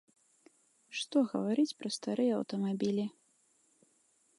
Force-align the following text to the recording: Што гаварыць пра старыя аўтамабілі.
Што 1.01 1.17
гаварыць 1.33 1.75
пра 1.83 1.93
старыя 1.99 2.31
аўтамабілі. 2.39 3.05